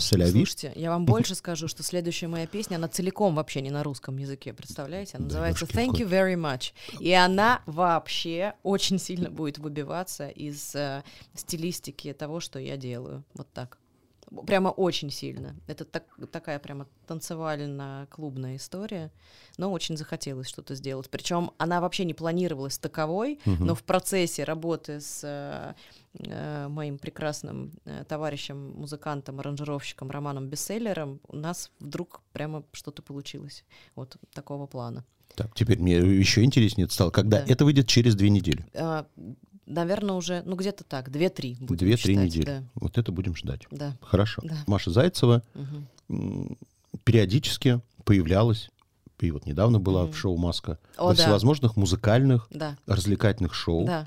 [0.01, 0.33] «Селяви»?
[0.45, 4.17] Слушайте, я вам больше скажу, что следующая моя песня, она целиком вообще не на русском
[4.19, 5.17] языке, представляете?
[5.17, 6.73] Она Да, называется Thank you very much.
[7.01, 11.03] И она вообще очень сильно будет выбиваться из э,
[11.35, 13.25] стилистики того, что я делаю.
[13.35, 13.79] Вот так.
[14.47, 15.55] Прямо очень сильно.
[15.67, 19.11] Это так, такая прямо танцевально-клубная история,
[19.59, 21.09] но очень захотелось что-то сделать.
[21.11, 23.67] Причем она вообще не планировалась таковой, Мгм.
[23.67, 25.75] но в процессе работы с э,
[26.19, 33.65] э, моим прекрасным э, товарищем, музыкантом, аранжировщиком Романом Бестселлером у нас вдруг прямо что-то получилось
[33.95, 35.05] вот такого плана.
[35.35, 37.53] Так, теперь мне еще интереснее стало, когда Да.
[37.53, 38.65] это выйдет через две недели.
[39.67, 42.45] Наверное, уже, ну где-то так, две-три будем Две-три недели.
[42.45, 43.63] Да, Вот это будем ждать.
[43.71, 43.97] да.
[44.03, 44.43] Хорошо.
[44.45, 44.57] Да.
[44.67, 45.43] Маша Зайцева
[46.09, 46.57] м,
[47.05, 48.71] периодически появлялась,
[49.21, 50.13] и вот недавно была Мгм.
[50.13, 51.23] в шоу «Маска», О, во да.
[51.23, 53.87] всевозможных музыкальных, Да, развлекательных шоу.
[53.87, 54.07] да.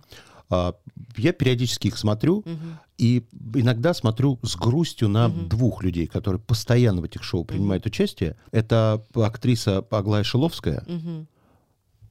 [0.50, 0.76] А,
[1.18, 2.80] я периодически их смотрю, мгм.
[2.98, 5.50] и иногда смотрю с грустью на Мгм.
[5.50, 8.38] двух людей, которые постоянно в этих шоу принимают участие.
[8.52, 11.28] Это актриса Аглая Шиловская, Мгм.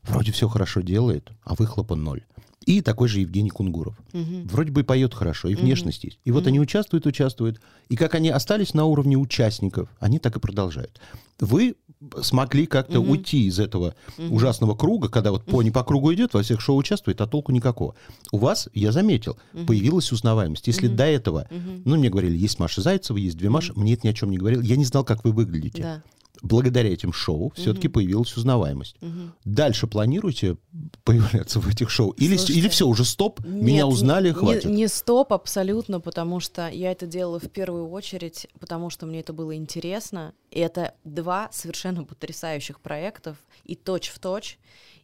[0.03, 2.25] вроде все хорошо делает, а выхлопа ноль.
[2.67, 3.97] И такой же Евгений Кунгуров.
[4.13, 4.49] Мгм.
[4.49, 6.19] Вроде бы и поет хорошо, и внешность есть.
[6.25, 6.49] И вот Мгм.
[6.49, 7.61] они участвуют, участвуют.
[7.89, 11.01] И как они остались на уровне участников, они так и продолжают.
[11.39, 11.77] Вы
[12.23, 13.11] смогли как-то Мгм.
[13.11, 14.33] уйти из этого Мгм.
[14.33, 17.95] ужасного круга, когда вот пони по кругу идет, во всех шоу участвует, а толку никакого.
[18.33, 19.67] У вас, я заметил, Мгм.
[19.67, 20.67] появилась узнаваемость.
[20.67, 20.97] Если Мгм.
[20.97, 21.83] до этого, Мгм.
[21.85, 24.39] ну, мне говорили, есть Маша Зайцева, есть две Маши, мне это ни о чем не
[24.39, 24.61] говорил.
[24.61, 25.83] Я не знал, как вы выглядите.
[25.83, 26.03] Да.
[26.43, 27.93] Благодаря этим шоу все-таки Мгм.
[27.95, 28.97] появилась узнаваемость.
[29.01, 29.33] Мгм.
[29.45, 30.57] Дальше планируете
[31.05, 32.11] появляться в этих шоу?
[32.11, 34.65] Или, Слушайте, или все, уже стоп, меня Нет, узнали, не- хватит?
[34.67, 39.33] Не, стоп абсолютно, потому что я это делала в первую очередь, потому что мне это
[39.33, 40.35] было интересно.
[40.51, 44.59] И это два совершенно потрясающих проектов, и точь в точь.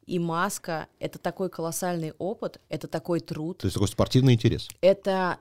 [0.06, 3.58] И маска— это такой колоссальный опыт, это такой труд.
[3.58, 4.68] То есть такой спортивный интерес.
[4.80, 5.38] Это,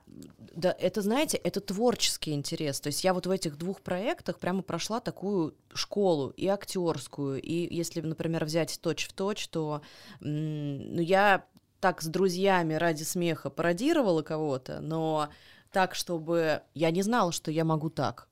[0.54, 2.80] да, это, знаете, это творческий интерес.
[2.80, 7.74] То есть я вот в этих двух проектах прямо прошла такую школу и актерскую, и
[7.74, 9.82] если, например, взять точь в точь, то
[10.20, 11.44] ну, я
[11.80, 15.30] так с друзьями ради смеха пародировала кого-то, но
[15.72, 18.28] так, чтобы я не знала, что я могу так.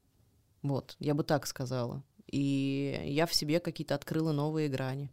[0.63, 2.03] Вот, я бы так сказала.
[2.31, 5.11] И я в себе какие-то открыла новые грани.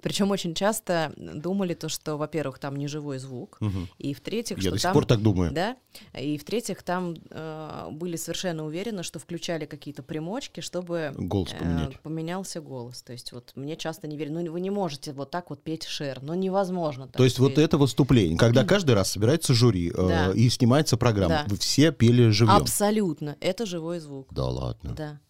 [0.00, 3.88] Причем очень часто думали то, что, во-первых, там не живой звук, Мгм.
[3.98, 4.92] и в-третьих, Я что до сих там...
[4.94, 5.52] пор так думаю.
[5.52, 5.76] Да,
[6.18, 12.00] и в-третьих, там э, были совершенно уверены, что включали какие-то примочки, чтобы Голос э, поменять.
[12.00, 13.02] поменялся голос.
[13.02, 15.84] То есть вот мне часто не верят, ну вы не можете вот так вот петь
[15.84, 17.06] шер, ну невозможно.
[17.06, 17.64] так То есть вот петь».
[17.64, 20.32] это выступление, когда каждый раз собирается жюри э, Да.
[20.32, 21.44] и снимается программа, Да.
[21.48, 22.54] вы все пели живьем.
[22.54, 24.28] Абсолютно, это живой звук.
[24.32, 24.94] Да ладно.
[24.94, 25.20] Да.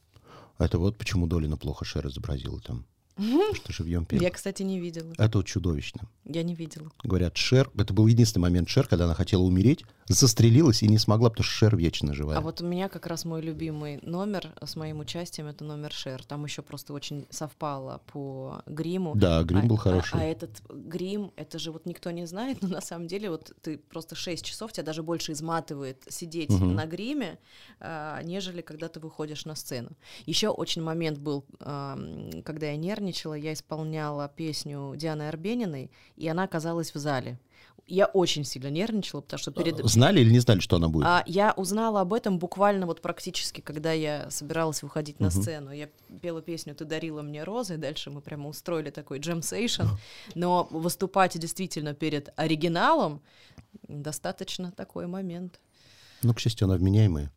[0.59, 2.85] Это вот почему Долина плохо Шер изобразила там.
[3.18, 4.20] Что живьем пел.
[4.20, 5.12] Я, кстати, не видела.
[5.18, 6.02] Это вот чудовищно.
[6.24, 6.90] Я не видела.
[7.02, 11.31] Говорят, Шер, это был единственный момент Шер, когда она хотела умереть, застрелилась и не смогла,
[11.31, 12.38] потому что Шер вечно живая.
[12.38, 16.24] А вот у меня как раз мой любимый номер с моим участием это номер Шер.
[16.24, 19.14] Там еще просто очень совпало по гриму.
[19.16, 20.20] Да, грим А- был а- хороший.
[20.20, 23.78] А, этот грим, это же вот никто не знает, но на самом деле вот ты
[23.78, 26.74] просто 6 часов, тебя даже больше изматывает сидеть Мгм.
[26.74, 27.38] на гриме,
[27.81, 29.90] а, нежели когда ты выходишь на сцену.
[30.26, 36.44] Еще очень момент был, ам, когда я нервничала, я исполняла песню Дианы Арбениной, и она
[36.44, 37.38] оказалась в зале.
[37.87, 39.79] Я очень сильно нервничала, потому что перед...
[39.87, 41.07] Знали или не знали, что она будет?
[41.07, 45.42] А, я узнала об этом буквально вот практически, когда я собиралась выходить на Мгм.
[45.42, 45.73] сцену.
[45.73, 45.88] Я
[46.21, 49.85] пела песню «Ты дарила мне розы», дальше мы прямо устроили такой джем-сейшн.
[50.35, 53.23] Но выступать действительно перед оригиналом
[53.88, 55.59] достаточно такой момент.
[56.23, 57.33] Ну, к счастью, она вменяемая.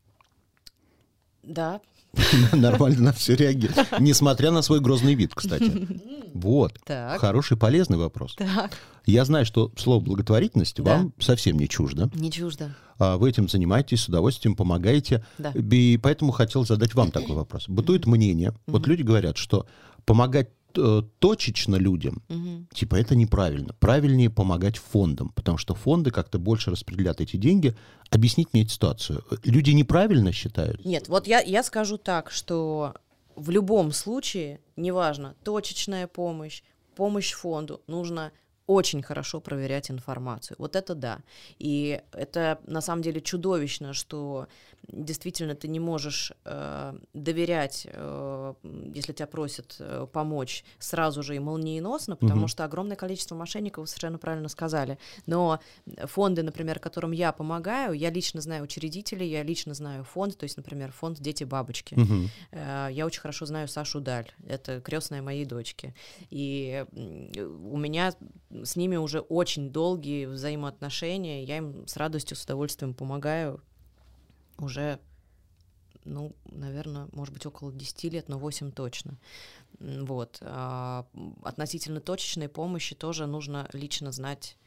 [1.54, 1.82] Да,
[2.54, 3.88] Нормально на все реагирует.
[4.00, 5.72] Несмотря на свой грозный вид, кстати.
[6.34, 6.80] Вот.
[6.86, 8.36] так, Хороший, полезный вопрос.
[8.38, 8.72] так.
[9.06, 10.98] Я знаю, что слово благотворительность Да.
[10.98, 12.10] вам совсем не чуждо.
[12.16, 12.74] Не чуждо.
[13.00, 15.26] А Вы этим занимаетесь, с удовольствием помогаете.
[15.38, 15.52] Да.
[15.52, 17.68] И поэтому хотел задать вам такой вопрос.
[17.68, 19.66] Бытует мнение, вот люди говорят, что
[20.06, 20.50] помогать
[21.20, 22.68] точечно людям, Мгм.
[22.74, 23.74] типа это неправильно.
[23.80, 27.76] Правильнее помогать фондам, потому что фонды как-то больше распределят эти деньги.
[28.10, 29.24] Объяснить мне эту ситуацию.
[29.44, 30.84] Люди неправильно считают?
[30.86, 32.94] Нет, вот я, я скажу так, что
[33.36, 36.62] в любом случае, неважно, точечная помощь,
[36.96, 38.32] помощь фонду, нужно
[38.72, 40.56] очень хорошо проверять информацию.
[40.60, 41.20] Вот это да.
[41.60, 44.48] И это на самом деле чудовищно, что
[44.88, 48.54] действительно ты не можешь э, доверять, э,
[48.96, 52.48] если тебя просят э, помочь сразу же и молниеносно, потому Мгм.
[52.48, 54.98] что огромное количество мошенников, вы совершенно правильно сказали.
[55.28, 55.60] Но
[56.06, 60.58] фонды, например, которым я помогаю, я лично знаю учредителей, я лично знаю фонд, то есть,
[60.58, 61.96] например, фонд «Дети-бабочки».
[61.96, 62.30] Мгм.
[62.52, 65.94] Э, Я очень хорошо знаю Сашу Даль, это крестная моей дочки.
[66.32, 66.86] И
[67.72, 68.14] у меня
[68.64, 73.62] с ними уже очень долгие взаимоотношения, я им с радостью, с удовольствием помогаю
[74.58, 75.00] уже,
[76.04, 79.18] ну, наверное, может быть, около 10 лет, но 8 точно.
[79.80, 80.38] Вот.
[80.42, 81.06] А,
[81.44, 84.58] Относительно точечной помощи тоже нужно лично знать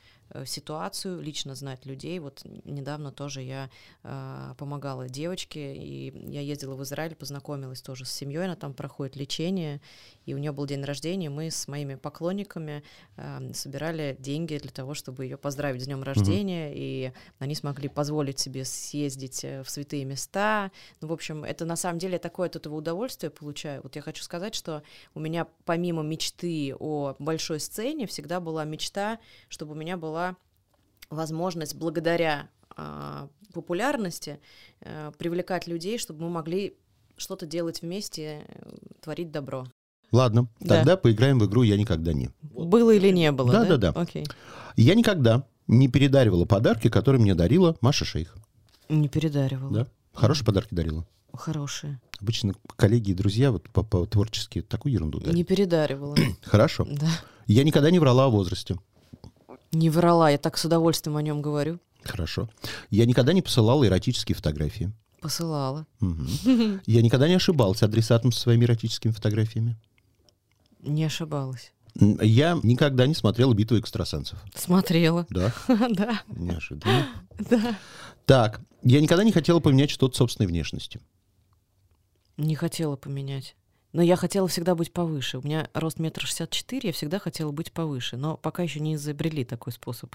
[0.44, 2.18] ситуацию, лично знать людей.
[2.18, 3.70] Вот недавно тоже я
[4.02, 9.16] э, помогала девочке, и я ездила в Израиль, познакомилась тоже с семьей, она там проходит
[9.16, 9.80] лечение,
[10.26, 12.82] и у нее был день рождения, мы с моими поклонниками
[13.16, 18.38] э, собирали деньги для того, чтобы ее поздравить с днем рождения, и они смогли позволить
[18.38, 20.70] себе съездить э, в святые места.
[21.00, 23.82] Ну, в общем, это на самом деле такое от этого удовольствие получаю.
[23.82, 24.82] Вот я хочу сказать, что
[25.14, 30.13] у меня помимо мечты о большой сцене всегда была мечта, чтобы у меня была
[31.11, 34.40] возможность благодаря а, популярности
[34.81, 36.77] э, привлекать людей, чтобы мы могли
[37.16, 39.66] что-то делать вместе, э, творить добро.
[40.11, 40.77] Ладно, Да.
[40.77, 42.31] тогда поиграем в игру «Я никогда не».
[42.42, 43.53] Было или не было?
[43.53, 44.00] Да, Да, да, да.
[44.00, 44.27] Окей.
[44.77, 48.37] Я никогда не передаривала подарки, которые мне дарила Маша Шейх.
[48.88, 49.72] Не передаривала.
[49.72, 49.87] Да?
[50.12, 51.07] Хорошие подарки дарила.
[51.33, 52.00] Хорошие.
[52.20, 55.35] Обычно коллеги и друзья вот по, по творчески такую ерунду дарят.
[55.35, 56.16] Не передаривала.
[56.42, 56.87] Хорошо.
[56.90, 57.09] Да.
[57.46, 58.77] Я никогда не врала о возрасте.
[59.74, 61.80] Не врала, я так с удовольствием о нем говорю.
[62.04, 62.48] Хорошо.
[62.90, 64.92] Я никогда не посылала эротические фотографии.
[65.20, 65.87] Посылала.
[66.00, 66.80] Мгм.
[66.87, 69.76] Я никогда не ошибался адресатом со своими эротическими фотографиями.
[70.80, 71.72] Не ошибалась.
[71.94, 74.38] Я никогда не смотрела битву экстрасенсов.
[74.54, 75.26] Смотрела.
[75.30, 77.06] Да, Да, неожиданно.
[77.38, 77.78] да.
[78.26, 81.00] Так, я никогда не хотела поменять что-то собственной внешности.
[82.37, 83.56] Не хотела поменять.
[83.94, 85.38] Но я хотела всегда быть повыше.
[85.38, 88.16] У меня рост метр шестьдесят четыре, я всегда хотела быть повыше.
[88.16, 90.14] Но пока еще не изобрели такой способ.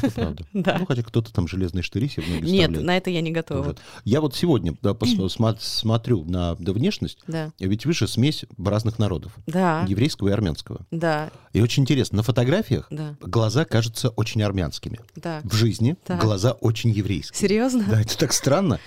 [0.00, 0.44] Это правда.
[0.54, 0.76] Да.
[0.78, 3.74] Ну, хотя кто-то там железные штыри себе многие Нет, на это я не готова.
[4.04, 4.94] Я вот сегодня да,
[5.58, 7.52] смотрю на да, внешность, Да.
[7.58, 9.84] ведь вы же смесь разных народов, Да.
[9.88, 10.86] еврейского и армянского.
[10.92, 11.30] Да.
[11.52, 13.16] И очень интересно, на фотографиях Да.
[13.20, 15.00] глаза кажутся очень армянскими.
[15.16, 15.40] Да.
[15.42, 17.36] В жизни глаза очень еврейские.
[17.36, 17.84] Серьезно?
[17.88, 18.78] Да, это так странно.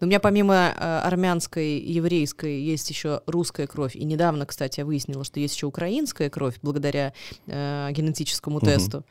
[0.00, 3.94] Но у меня помимо э, армянской, еврейской есть еще русская кровь.
[3.94, 7.12] И недавно, кстати, я выяснила, что есть еще украинская кровь благодаря
[7.46, 8.66] э, генетическому Мгм.
[8.66, 9.04] тесту.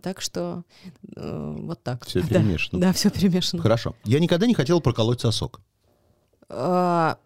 [0.00, 0.62] Так что
[1.14, 2.06] э, вот так.
[2.14, 2.22] Да.
[2.22, 2.80] перемешано.
[2.80, 3.62] Да, все перемешано.
[3.62, 3.94] Хорошо.
[4.04, 5.60] Я никогда не хотел проколоть сосок.
[6.48, 7.18] А,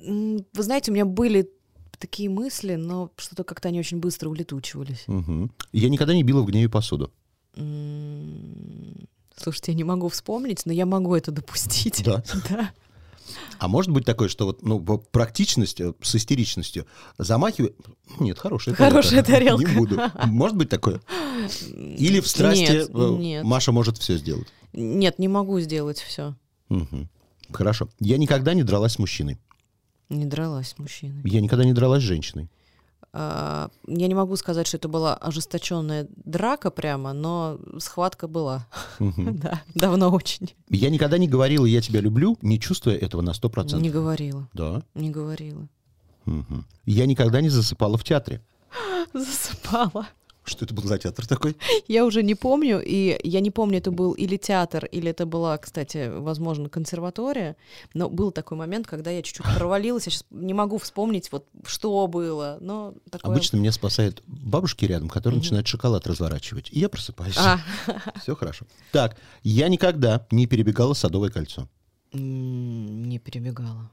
[0.00, 1.50] Вы знаете, у меня были
[1.98, 5.02] такие мысли, но что-то как-то они очень быстро улетучивались.
[5.08, 5.50] Мгм.
[5.72, 7.10] Я никогда не била в гневе посуду.
[9.36, 12.02] Слушайте, я не могу вспомнить, но я могу это допустить.
[12.04, 12.22] Да.
[12.48, 12.70] Да.
[13.58, 16.86] А может быть такое, что вот ну, практичность э, с истеричностью
[17.18, 17.74] замахиваю...
[18.20, 19.64] Нет, хорошая Хорошая тарелка.
[19.64, 20.00] Не буду.
[20.26, 21.00] Может быть такое?
[21.72, 23.44] Или в страсти Нет, э, нет.
[23.44, 24.48] Маша может все сделать?
[24.72, 26.34] Нет, не могу сделать все.
[26.68, 27.08] Мгм.
[27.52, 27.88] Хорошо.
[27.98, 29.38] Я никогда не дралась с мужчиной.
[30.08, 31.22] Не дралась с мужчиной.
[31.24, 32.48] Я никогда не дралась с женщиной.
[33.20, 38.66] А, Я не могу сказать, что это была ожесточенная драка прямо, но схватка была.
[39.00, 40.54] Да, давно очень.
[40.70, 43.80] Я никогда не говорила «я тебя люблю», не чувствуя этого на 100%.
[43.80, 44.82] Не говорила, Да.
[44.94, 45.68] не говорила.
[46.84, 48.40] Я никогда не засыпала в театре.
[49.12, 50.06] Засыпала.
[50.48, 51.56] Что это был за театр такой?
[51.88, 55.56] Я уже не помню, и я не помню, это был или театр, или это была,
[55.58, 57.56] кстати, возможно, консерватория,
[57.94, 62.06] но был такой момент, когда я чуть-чуть провалилась, я сейчас не могу вспомнить, вот что
[62.06, 63.32] было, но такое...
[63.32, 65.44] Обычно меня спасают бабушки рядом, которые Мгм.
[65.44, 66.68] начинают шоколад разворачивать.
[66.72, 67.36] И я просыпаюсь.
[67.38, 67.58] А,
[68.22, 68.66] Все хорошо.
[68.92, 71.68] Так, я никогда не перебегала Садовое кольцо.
[72.12, 73.90] не перебегала.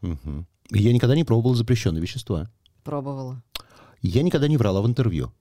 [0.71, 2.49] Я никогда не пробовала запрещенные вещества.
[2.83, 3.41] пробовала.
[4.01, 5.31] Я никогда не врала в интервью.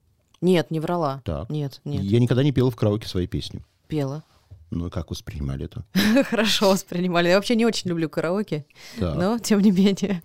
[0.41, 1.21] Нет, не врала.
[1.25, 1.49] Так.
[1.49, 3.63] Нет, нет, Я никогда не пела в караоке свои песни.
[3.87, 4.23] пела.
[4.71, 5.85] Ну и как воспринимали это?
[6.29, 7.29] Хорошо воспринимали.
[7.29, 8.65] Я вообще не очень люблю караоке,
[8.99, 9.15] Так.
[9.15, 10.21] но тем не менее.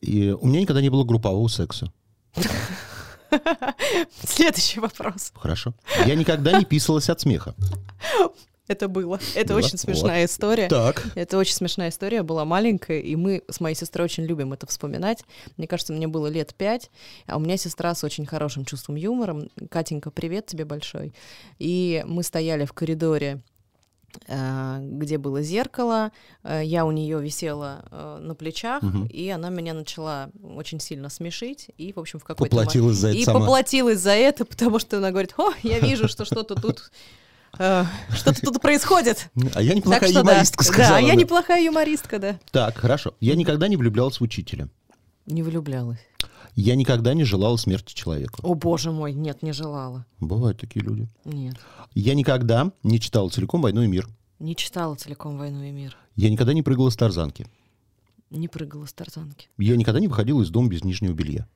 [0.00, 1.92] И у меня никогда не было группового секса.
[4.24, 5.32] Следующий вопрос.
[5.34, 5.74] Хорошо.
[6.06, 7.54] Я никогда не писалась от смеха.
[8.72, 9.20] Это было.
[9.34, 9.58] Это Было?
[9.58, 10.68] очень смешная история.
[10.68, 11.06] Так.
[11.14, 15.24] Это очень смешная история, была маленькая, и мы с моей сестрой очень любим это вспоминать.
[15.56, 16.90] Мне кажется, мне было лет пять,
[17.26, 19.36] а у меня сестра с очень хорошим чувством юмора.
[19.70, 21.12] Катенька, привет тебе большой.
[21.58, 23.40] И мы стояли в коридоре
[24.28, 26.12] э, где было зеркало,
[26.44, 29.06] э, я у нее висела э, на плечах, Мгм.
[29.06, 32.68] и она меня начала очень сильно смешить, и, в общем, в какой-то момент...
[32.72, 33.40] Поплатилась за это И сама.
[33.40, 36.90] поплатилась за это, потому что она говорит, о, я вижу, что что-то тут...
[37.58, 37.84] э,
[38.14, 39.30] Что-то тут происходит.
[39.54, 40.20] А я неплохая да.
[40.20, 40.98] юмористка, Да, сказала.
[40.98, 41.14] я она.
[41.14, 42.38] неплохая юмористка, да.
[42.50, 43.14] Так, хорошо.
[43.20, 44.68] Я никогда не влюблялась в учителя.
[45.26, 46.00] Не влюблялась.
[46.54, 48.40] Я никогда не желала смерти человеку.
[48.42, 50.04] О, боже мой, нет, не желала.
[50.20, 51.08] Бывают такие люди.
[51.24, 51.56] Нет.
[51.94, 54.08] Я никогда не читала целиком «Войну и мир».
[54.38, 55.96] Не читала целиком «Войну и мир».
[56.16, 57.46] Я никогда не прыгала с тарзанки.
[58.30, 59.48] Не прыгала с тарзанки.
[59.56, 61.46] Я никогда не выходила из дома без нижнего белья.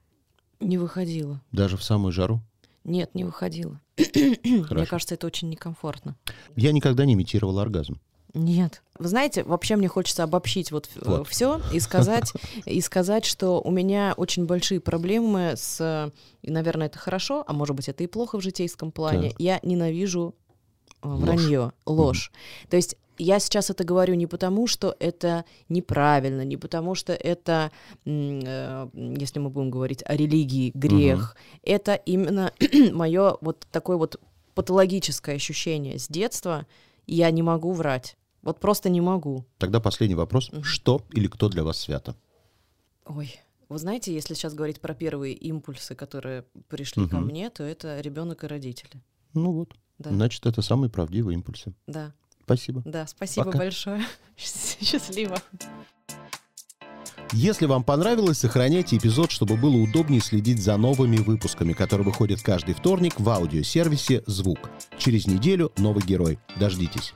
[0.61, 1.43] Не выходила.
[1.53, 2.41] Даже в самую жару.
[2.87, 3.81] Нет, не выходила.
[4.15, 6.17] Мне кажется, это очень некомфортно.
[6.55, 8.01] Я никогда не имитировала оргазм.
[8.33, 8.83] Нет.
[8.99, 11.27] Вы знаете, вообще мне хочется обобщить вот, Вот.
[11.27, 12.33] все и сказать,
[12.67, 17.75] и сказать, что у меня очень большие проблемы с, и, наверное, это хорошо, а может
[17.75, 19.31] быть, это и плохо в житейском плане.
[19.31, 19.41] Так.
[19.41, 20.46] Я ненавижу э,
[21.03, 22.33] вранье, ложь.
[22.69, 27.71] То есть я сейчас это говорю не потому, что это неправильно, не потому, что это,
[28.05, 31.37] э, если мы будем говорить о религии, грех.
[31.63, 32.53] Это именно
[32.93, 34.21] мое вот такое вот
[34.55, 36.67] патологическое ощущение с детства.
[37.07, 38.17] Я не могу врать.
[38.43, 39.45] Вот просто не могу.
[39.59, 40.53] Тогда последний вопрос.
[40.53, 40.63] Мгм.
[40.63, 42.15] Что или кто для вас свято?
[43.07, 43.35] Ой,
[43.69, 47.27] вы знаете, если сейчас говорить про первые импульсы, которые пришли ко Мгм.
[47.27, 49.03] мне, то это ребенок и родители.
[49.35, 49.75] Ну вот.
[49.99, 51.73] Да, Значит, это самые правдивые импульсы.
[51.87, 52.13] да,
[52.45, 52.83] Спасибо.
[52.85, 53.07] да.
[53.07, 53.59] Спасибо Пока.
[53.59, 54.05] большое.
[54.37, 55.41] Счастливо.
[57.33, 62.75] Если вам понравилось, сохраняйте эпизод, чтобы было удобнее следить за новыми выпусками, которые выходят каждый
[62.75, 64.71] вторник в аудиосервисе «Звук».
[64.99, 66.39] Через неделю новый герой.
[66.61, 67.15] Дождитесь.